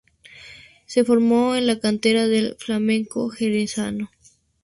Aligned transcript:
Se 0.87 1.03
formó 1.05 1.55
en 1.55 1.67
la 1.67 1.77
cantera 1.77 2.25
del 2.27 2.55
Flamenco 2.57 3.29
jerezano. 3.29 4.09